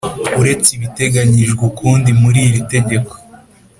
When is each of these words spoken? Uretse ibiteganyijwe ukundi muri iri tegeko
Uretse 0.39 0.69
ibiteganyijwe 0.73 1.61
ukundi 1.69 2.09
muri 2.21 2.39
iri 2.49 2.61
tegeko 2.73 3.13